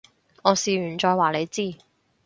[0.41, 1.75] 我試完再話你知